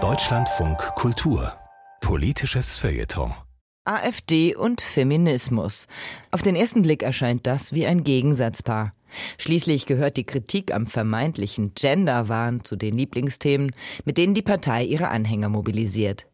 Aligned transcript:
Deutschlandfunk 0.00 0.78
Kultur 0.94 1.52
Politisches 2.00 2.76
Feuilleton 2.76 3.34
AfD 3.84 4.54
und 4.54 4.80
Feminismus. 4.80 5.88
Auf 6.30 6.42
den 6.42 6.54
ersten 6.54 6.82
Blick 6.82 7.02
erscheint 7.02 7.44
das 7.48 7.72
wie 7.72 7.86
ein 7.86 8.04
Gegensatzpaar. 8.04 8.94
Schließlich 9.38 9.86
gehört 9.86 10.16
die 10.16 10.22
Kritik 10.22 10.72
am 10.72 10.86
vermeintlichen 10.86 11.72
Genderwahn 11.74 12.64
zu 12.64 12.76
den 12.76 12.96
Lieblingsthemen, 12.96 13.74
mit 14.04 14.16
denen 14.16 14.34
die 14.34 14.42
Partei 14.42 14.84
ihre 14.84 15.08
Anhänger 15.08 15.48
mobilisiert. 15.48 16.28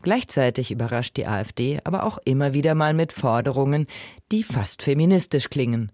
Gleichzeitig 0.00 0.70
überrascht 0.70 1.18
die 1.18 1.26
AfD 1.26 1.80
aber 1.84 2.04
auch 2.04 2.20
immer 2.24 2.54
wieder 2.54 2.74
mal 2.74 2.94
mit 2.94 3.12
Forderungen, 3.12 3.86
die 4.30 4.44
fast 4.44 4.80
feministisch 4.80 5.50
klingen. 5.50 5.92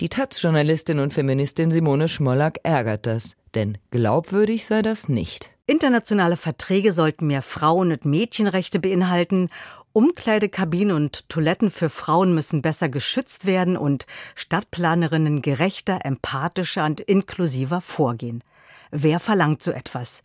Die 0.00 0.08
Taz-Journalistin 0.08 0.98
und 0.98 1.12
Feministin 1.12 1.70
Simone 1.70 2.08
Schmollack 2.08 2.60
ärgert 2.62 3.06
das, 3.06 3.36
denn 3.54 3.78
glaubwürdig 3.90 4.66
sei 4.66 4.82
das 4.82 5.08
nicht. 5.08 5.50
Internationale 5.66 6.36
Verträge 6.36 6.92
sollten 6.92 7.26
mehr 7.26 7.42
Frauen- 7.42 7.90
und 7.90 8.04
Mädchenrechte 8.04 8.78
beinhalten, 8.78 9.48
Umkleidekabinen 9.92 10.94
und 10.94 11.28
Toiletten 11.28 11.70
für 11.70 11.88
Frauen 11.88 12.34
müssen 12.34 12.62
besser 12.62 12.88
geschützt 12.88 13.46
werden 13.46 13.76
und 13.76 14.06
Stadtplanerinnen 14.34 15.42
gerechter, 15.42 16.00
empathischer 16.04 16.84
und 16.84 17.00
inklusiver 17.00 17.80
vorgehen. 17.80 18.44
Wer 18.90 19.18
verlangt 19.18 19.62
so 19.62 19.72
etwas? 19.72 20.22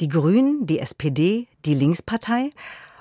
Die 0.00 0.08
Grünen, 0.08 0.66
die 0.66 0.80
SPD, 0.80 1.46
die 1.64 1.74
Linkspartei? 1.74 2.50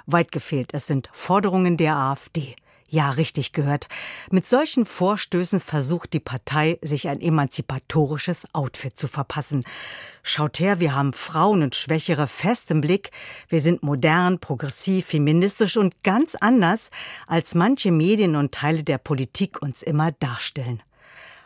Weit 0.05 0.31
gefehlt, 0.31 0.73
es 0.73 0.87
sind 0.87 1.09
Forderungen 1.11 1.77
der 1.77 1.95
AfD. 1.95 2.55
Ja, 2.93 3.09
richtig 3.09 3.53
gehört. 3.53 3.87
Mit 4.29 4.47
solchen 4.47 4.85
Vorstößen 4.85 5.59
versucht 5.59 6.13
die 6.13 6.19
Partei, 6.19 6.77
sich 6.83 7.07
ein 7.07 7.21
emanzipatorisches 7.21 8.45
Outfit 8.53 8.95
zu 8.95 9.07
verpassen. 9.07 9.63
Schaut 10.21 10.59
her, 10.59 10.79
wir 10.79 10.93
haben 10.93 11.11
Frauen 11.11 11.63
und 11.63 11.73
Schwächere 11.73 12.27
fest 12.27 12.69
im 12.69 12.81
Blick. 12.81 13.09
Wir 13.49 13.61
sind 13.61 13.81
modern, 13.81 14.37
progressiv, 14.37 15.07
feministisch 15.07 15.75
und 15.75 16.03
ganz 16.03 16.35
anders, 16.35 16.91
als 17.25 17.55
manche 17.55 17.91
Medien 17.91 18.35
und 18.35 18.51
Teile 18.53 18.83
der 18.83 18.99
Politik 18.99 19.59
uns 19.63 19.81
immer 19.81 20.11
darstellen. 20.11 20.83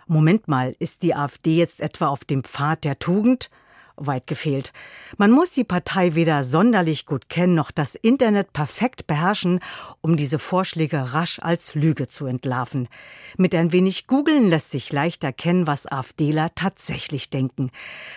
Moment 0.06 0.50
mal, 0.50 0.76
ist 0.80 1.02
die 1.02 1.16
AfD 1.16 1.56
jetzt 1.56 1.80
etwa 1.80 2.08
auf 2.08 2.26
dem 2.26 2.44
Pfad 2.44 2.84
der 2.84 3.00
Tugend? 3.00 3.50
Weit 3.98 4.28
gefehlt. 4.28 4.72
Man 5.18 5.32
muss 5.32 5.52
die 5.52 5.64
Partei 5.64 6.16
weder 6.16 6.44
sonderlich 6.44 7.06
gut 7.06 7.30
kennen 7.30 7.56
noch 7.56 7.72
das 7.72 7.96
Internet 7.96 8.54
perfekt 8.54 9.08
beherrschen, 9.08 9.60
um 10.02 10.16
diese 10.16 10.40
Vorschläge 10.40 11.14
rasch 11.14 11.40
als 11.42 11.76
Lüge 11.76 12.08
zu 12.08 12.26
entlarven. 12.26 12.88
Mit 13.38 13.54
ein 13.56 13.72
wenig 13.72 14.08
Googeln 14.08 14.50
lässt 14.50 14.72
sich 14.72 14.92
leicht 14.92 15.24
erkennen, 15.24 15.68
was 15.68 15.92
AfDler 15.92 16.54
tatsächlich 16.56 17.30
denken. 17.30 17.72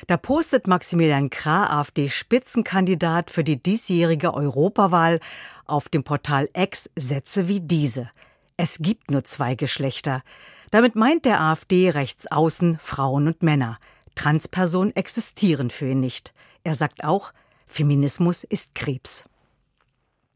Da 0.06 0.16
postet 0.16 0.66
Maximilian 0.66 1.30
Krah, 1.30 1.80
AfD-Spitzenkandidat 1.80 3.30
für 3.30 3.44
die 3.44 3.62
diesjährige 3.62 4.34
Europawahl, 4.34 5.20
auf 5.66 5.88
dem 5.88 6.04
Portal 6.04 6.48
X 6.54 6.90
Sätze 6.96 7.48
wie 7.48 7.60
diese. 7.60 8.10
Es 8.56 8.78
gibt 8.80 9.10
nur 9.10 9.24
zwei 9.24 9.54
Geschlechter. 9.54 10.22
Damit 10.70 10.94
meint 10.94 11.24
der 11.24 11.40
AfD 11.40 11.90
rechts 11.90 12.30
außen 12.30 12.78
Frauen 12.78 13.26
und 13.26 13.42
Männer. 13.42 13.78
Transpersonen 14.20 14.94
existieren 14.94 15.70
für 15.70 15.88
ihn 15.88 16.00
nicht. 16.00 16.34
Er 16.62 16.74
sagt 16.74 17.04
auch, 17.04 17.32
Feminismus 17.66 18.44
ist 18.44 18.74
Krebs. 18.74 19.24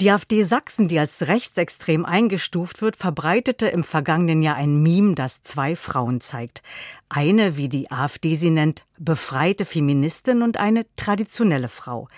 Die 0.01 0.11
AfD 0.11 0.43
Sachsen, 0.43 0.89
die 0.89 0.99
als 0.99 1.29
rechtsextrem 1.29 2.07
eingestuft 2.07 2.81
wird, 2.81 2.97
verbreitete 2.97 3.67
im 3.67 3.85
vergangenen 3.85 4.41
Jahr 4.41 4.57
ein 4.57 4.83
Meme, 4.83 5.15
das 5.15 5.43
zwei 5.43 5.77
Frauen 5.77 6.23
zeigt. 6.23 6.63
Eine, 7.11 7.59
wie 7.59 7.69
die 7.69 7.91
AfD 7.91 8.37
sie 8.37 8.49
nennt, 8.49 8.87
befreite 8.99 9.67
Feministin 9.67 10.41
und 10.41 10.57
eine 10.57 10.87
traditionelle 10.97 11.69
Frau. 11.69 12.09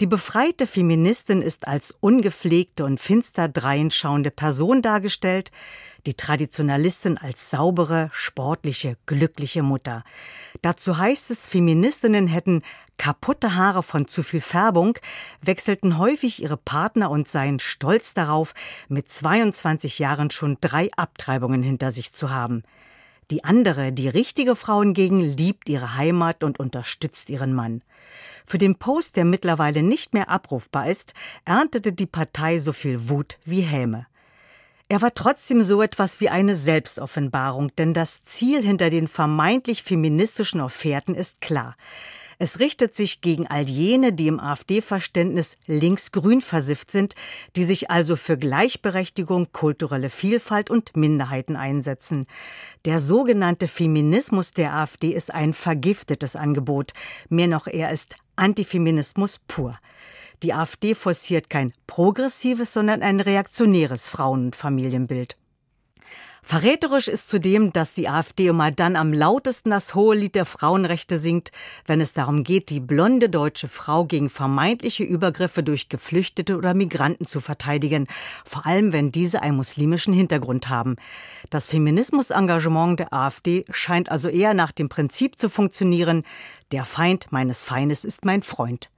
Die 0.00 0.06
befreite 0.06 0.66
Feministin 0.66 1.42
ist 1.42 1.68
als 1.68 1.90
ungepflegte 2.00 2.86
und 2.86 2.98
finster 2.98 3.48
dreienschauende 3.48 4.30
Person 4.30 4.80
dargestellt, 4.80 5.52
die 6.06 6.14
Traditionalistin 6.14 7.18
als 7.18 7.50
saubere, 7.50 8.08
sportliche, 8.10 8.96
glückliche 9.04 9.62
Mutter. 9.62 10.02
Dazu 10.62 10.96
heißt 10.96 11.30
es, 11.30 11.46
Feministinnen 11.46 12.28
hätten 12.28 12.62
kaputte 12.96 13.56
Haare 13.56 13.82
von 13.82 14.08
zu 14.08 14.22
viel 14.22 14.40
Färbung, 14.40 14.96
wechselten 15.42 15.98
häufig 15.98 16.42
ihre 16.42 16.56
Partner 16.56 17.10
und 17.10 17.28
seien 17.28 17.58
stolz 17.58 18.14
darauf, 18.14 18.54
mit 18.88 19.06
22 19.06 19.98
Jahren 19.98 20.30
schon 20.30 20.56
drei 20.62 20.88
Abtreibungen 20.96 21.62
hinter 21.62 21.92
sich 21.92 22.14
zu 22.14 22.30
haben. 22.30 22.62
Die 23.30 23.44
andere, 23.44 23.92
die 23.92 24.08
richtige 24.08 24.56
Frau 24.56 24.80
hingegen, 24.80 25.20
liebt 25.20 25.68
ihre 25.68 25.94
Heimat 25.96 26.42
und 26.42 26.58
unterstützt 26.58 27.30
ihren 27.30 27.54
Mann. 27.54 27.82
Für 28.44 28.58
den 28.58 28.74
Post, 28.74 29.16
der 29.16 29.24
mittlerweile 29.24 29.82
nicht 29.82 30.14
mehr 30.14 30.28
abrufbar 30.28 30.90
ist, 30.90 31.14
erntete 31.44 31.92
die 31.92 32.06
Partei 32.06 32.58
so 32.58 32.72
viel 32.72 33.08
Wut 33.08 33.38
wie 33.44 33.60
Häme. 33.60 34.06
Er 34.88 35.00
war 35.02 35.14
trotzdem 35.14 35.62
so 35.62 35.82
etwas 35.82 36.20
wie 36.20 36.30
eine 36.30 36.56
Selbstoffenbarung, 36.56 37.70
denn 37.76 37.94
das 37.94 38.24
Ziel 38.24 38.64
hinter 38.64 38.90
den 38.90 39.06
vermeintlich 39.06 39.84
feministischen 39.84 40.60
Offerten 40.60 41.14
ist 41.14 41.40
klar. 41.40 41.76
Es 42.42 42.58
richtet 42.58 42.94
sich 42.94 43.20
gegen 43.20 43.46
all 43.48 43.68
jene, 43.68 44.14
die 44.14 44.26
im 44.26 44.40
AfD-Verständnis 44.40 45.56
linksgrün 45.66 46.40
versifft 46.40 46.90
sind, 46.90 47.14
die 47.54 47.64
sich 47.64 47.90
also 47.90 48.16
für 48.16 48.38
Gleichberechtigung, 48.38 49.52
kulturelle 49.52 50.08
Vielfalt 50.08 50.70
und 50.70 50.96
Minderheiten 50.96 51.54
einsetzen. 51.54 52.26
Der 52.86 52.98
sogenannte 52.98 53.68
Feminismus 53.68 54.52
der 54.52 54.72
AfD 54.72 55.10
ist 55.10 55.34
ein 55.34 55.52
vergiftetes 55.52 56.34
Angebot. 56.34 56.94
Mehr 57.28 57.46
noch, 57.46 57.66
er 57.66 57.90
ist 57.90 58.16
Antifeminismus 58.36 59.38
pur. 59.46 59.78
Die 60.42 60.54
AfD 60.54 60.94
forciert 60.94 61.50
kein 61.50 61.74
progressives, 61.86 62.72
sondern 62.72 63.02
ein 63.02 63.20
reaktionäres 63.20 64.08
Frauen- 64.08 64.46
und 64.46 64.56
Familienbild. 64.56 65.36
Verräterisch 66.42 67.08
ist 67.08 67.28
zudem, 67.28 67.72
dass 67.72 67.94
die 67.94 68.08
AfD 68.08 68.46
immer 68.46 68.70
dann 68.70 68.96
am 68.96 69.12
lautesten 69.12 69.70
das 69.70 69.94
hohe 69.94 70.16
Lied 70.16 70.34
der 70.34 70.46
Frauenrechte 70.46 71.18
singt, 71.18 71.50
wenn 71.86 72.00
es 72.00 72.12
darum 72.12 72.44
geht, 72.44 72.70
die 72.70 72.80
blonde 72.80 73.28
deutsche 73.28 73.68
Frau 73.68 74.04
gegen 74.04 74.30
vermeintliche 74.30 75.04
Übergriffe 75.04 75.62
durch 75.62 75.88
Geflüchtete 75.88 76.56
oder 76.56 76.74
Migranten 76.74 77.26
zu 77.26 77.40
verteidigen, 77.40 78.06
vor 78.44 78.66
allem 78.66 78.92
wenn 78.92 79.12
diese 79.12 79.42
einen 79.42 79.56
muslimischen 79.56 80.14
Hintergrund 80.14 80.68
haben. 80.68 80.96
Das 81.50 81.66
Feminismusengagement 81.66 83.00
der 83.00 83.12
AfD 83.12 83.64
scheint 83.70 84.10
also 84.10 84.28
eher 84.28 84.54
nach 84.54 84.72
dem 84.72 84.88
Prinzip 84.88 85.38
zu 85.38 85.50
funktionieren, 85.50 86.24
der 86.72 86.84
Feind 86.84 87.26
meines 87.30 87.62
Feindes 87.62 88.04
ist 88.04 88.24
mein 88.24 88.42
Freund. 88.42 88.90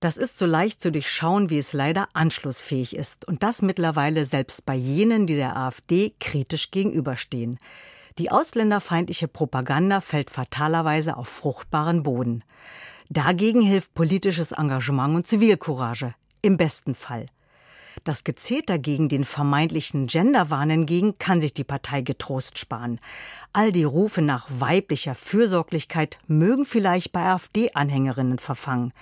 Das 0.00 0.16
ist 0.16 0.38
so 0.38 0.46
leicht 0.46 0.80
zu 0.80 0.90
durchschauen, 0.90 1.50
wie 1.50 1.58
es 1.58 1.72
leider 1.72 2.08
anschlussfähig 2.12 2.96
ist. 2.96 3.26
Und 3.26 3.42
das 3.42 3.62
mittlerweile 3.62 4.24
selbst 4.24 4.66
bei 4.66 4.74
jenen, 4.74 5.26
die 5.26 5.36
der 5.36 5.56
AfD 5.56 6.14
kritisch 6.20 6.70
gegenüberstehen. 6.70 7.58
Die 8.18 8.30
ausländerfeindliche 8.30 9.28
Propaganda 9.28 10.00
fällt 10.00 10.30
fatalerweise 10.30 11.16
auf 11.16 11.28
fruchtbaren 11.28 12.02
Boden. 12.02 12.44
Dagegen 13.08 13.60
hilft 13.60 13.94
politisches 13.94 14.52
Engagement 14.52 15.16
und 15.16 15.26
Zivilcourage. 15.26 16.12
Im 16.42 16.56
besten 16.56 16.94
Fall. 16.94 17.26
Das 18.04 18.22
Gezeter 18.22 18.78
gegen 18.78 19.08
den 19.08 19.24
vermeintlichen 19.24 20.08
Genderwahn 20.08 20.68
hingegen 20.68 21.16
kann 21.16 21.40
sich 21.40 21.54
die 21.54 21.64
Partei 21.64 22.02
getrost 22.02 22.58
sparen. 22.58 23.00
All 23.54 23.72
die 23.72 23.84
Rufe 23.84 24.20
nach 24.20 24.46
weiblicher 24.50 25.14
Fürsorglichkeit 25.14 26.18
mögen 26.26 26.66
vielleicht 26.66 27.12
bei 27.12 27.22
AfD-Anhängerinnen 27.22 28.38
verfangen. 28.38 28.92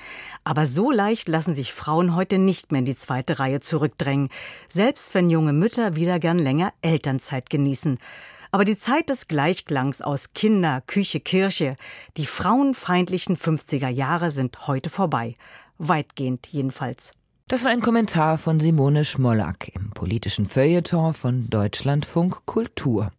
Aber 0.45 0.67
so 0.67 0.93
leicht 0.93 1.29
lassen 1.29 1.57
sich 1.57 1.73
Frauen 1.73 2.15
heute 2.15 2.39
nicht 2.39 2.71
mehr 2.71 2.79
in 2.79 2.85
die 2.85 2.95
zweite 2.95 3.41
Reihe 3.41 3.59
zurückdrängen, 3.59 4.29
selbst 4.69 5.17
wenn 5.17 5.31
junge 5.31 5.53
Mütter 5.53 5.97
wieder 5.97 6.21
gern 6.21 6.39
länger 6.39 6.73
Elternzeit 6.81 7.51
genießen. 7.51 7.99
Aber 8.53 8.65
die 8.65 8.79
Zeit 8.79 9.09
des 9.09 9.27
Gleichklangs 9.27 10.01
aus 10.01 10.33
Kinder, 10.33 10.81
Küche, 10.87 11.19
Kirche, 11.19 11.77
die 12.17 12.27
frauenfeindlichen 12.27 13.37
50er 13.37 13.89
Jahre 13.89 14.31
sind 14.31 14.69
heute 14.69 14.91
vorbei. 14.91 15.35
Weitgehend 15.79 16.47
jedenfalls. 16.53 17.15
Das 17.49 17.65
war 17.65 17.71
ein 17.71 17.83
Kommentar 17.83 18.39
von 18.39 18.61
Simone 18.61 19.05
Schmollack 19.05 19.69
im 19.75 19.91
politischen 19.91 20.47
Feuilleton 20.47 21.13
von 21.13 21.51
Deutschlandfunk 21.51 22.47
Kultur. 22.47 23.13